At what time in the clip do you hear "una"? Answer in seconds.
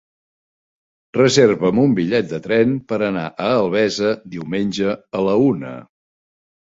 5.51-5.75